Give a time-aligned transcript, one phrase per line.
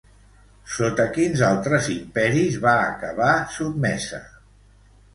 [0.75, 4.25] Sota quins altres imperis va acabar sotmesa?